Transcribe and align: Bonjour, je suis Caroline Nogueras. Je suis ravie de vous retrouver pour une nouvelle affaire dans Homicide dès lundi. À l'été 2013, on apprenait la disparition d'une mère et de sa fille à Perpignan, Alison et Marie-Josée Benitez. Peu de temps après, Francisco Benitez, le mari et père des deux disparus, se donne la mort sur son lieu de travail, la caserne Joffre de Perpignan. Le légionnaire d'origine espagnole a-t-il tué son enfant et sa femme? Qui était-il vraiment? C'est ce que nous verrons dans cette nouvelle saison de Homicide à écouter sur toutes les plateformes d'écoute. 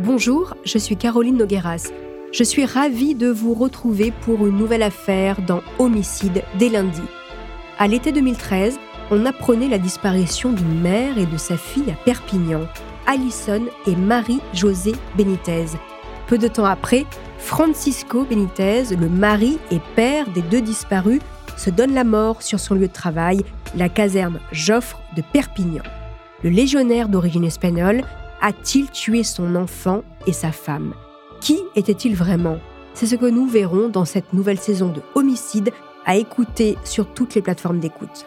Bonjour, 0.00 0.54
je 0.64 0.78
suis 0.78 0.96
Caroline 0.96 1.38
Nogueras. 1.38 1.90
Je 2.30 2.44
suis 2.44 2.64
ravie 2.64 3.16
de 3.16 3.26
vous 3.26 3.52
retrouver 3.52 4.12
pour 4.12 4.46
une 4.46 4.56
nouvelle 4.56 4.84
affaire 4.84 5.42
dans 5.42 5.60
Homicide 5.80 6.44
dès 6.56 6.68
lundi. 6.68 7.02
À 7.80 7.88
l'été 7.88 8.12
2013, 8.12 8.78
on 9.10 9.26
apprenait 9.26 9.66
la 9.66 9.78
disparition 9.78 10.52
d'une 10.52 10.80
mère 10.80 11.18
et 11.18 11.26
de 11.26 11.36
sa 11.36 11.56
fille 11.56 11.90
à 11.90 12.04
Perpignan, 12.04 12.60
Alison 13.08 13.64
et 13.88 13.96
Marie-Josée 13.96 14.94
Benitez. 15.16 15.66
Peu 16.28 16.38
de 16.38 16.46
temps 16.46 16.64
après, 16.64 17.04
Francisco 17.38 18.24
Benitez, 18.24 18.94
le 18.94 19.08
mari 19.08 19.58
et 19.72 19.80
père 19.96 20.30
des 20.30 20.42
deux 20.42 20.60
disparus, 20.60 21.20
se 21.56 21.70
donne 21.70 21.92
la 21.92 22.04
mort 22.04 22.42
sur 22.42 22.60
son 22.60 22.76
lieu 22.76 22.86
de 22.86 22.92
travail, 22.92 23.40
la 23.74 23.88
caserne 23.88 24.38
Joffre 24.52 25.00
de 25.16 25.22
Perpignan. 25.32 25.82
Le 26.44 26.50
légionnaire 26.50 27.08
d'origine 27.08 27.42
espagnole 27.42 28.04
a-t-il 28.40 28.90
tué 28.90 29.22
son 29.22 29.56
enfant 29.56 30.02
et 30.26 30.32
sa 30.32 30.52
femme? 30.52 30.94
Qui 31.40 31.58
était-il 31.76 32.14
vraiment? 32.14 32.58
C'est 32.94 33.06
ce 33.06 33.16
que 33.16 33.26
nous 33.26 33.46
verrons 33.46 33.88
dans 33.88 34.04
cette 34.04 34.32
nouvelle 34.32 34.58
saison 34.58 34.88
de 34.88 35.02
Homicide 35.14 35.70
à 36.04 36.16
écouter 36.16 36.76
sur 36.84 37.06
toutes 37.12 37.34
les 37.34 37.42
plateformes 37.42 37.80
d'écoute. 37.80 38.26